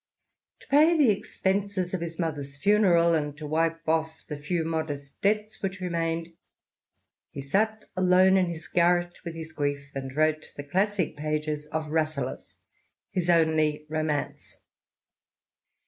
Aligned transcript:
To 0.61 0.67
pay 0.67 0.97
the 0.97 1.11
expenses 1.11 1.93
of 1.93 2.01
his 2.01 2.17
mother's 2.17 2.57
funeral, 2.57 3.13
and 3.13 3.37
to 3.37 3.45
wipe 3.45 3.87
off 3.87 4.23
the 4.27 4.35
few 4.35 4.65
modest 4.65 5.21
debts 5.21 5.61
which 5.61 5.79
remained, 5.79 6.29
he 7.29 7.39
sat 7.39 7.85
alone 7.95 8.35
in 8.35 8.47
his 8.47 8.67
garret 8.67 9.19
with 9.23 9.35
his 9.35 9.51
grief 9.51 9.91
and 9.93 10.11
wrote 10.17 10.53
the 10.57 10.63
classic 10.63 11.17
pag^ 11.17 11.67
of 11.67 11.91
Rasselas— 11.91 12.57
his 13.11 13.29
only 13.29 13.85
romance. 13.89 14.55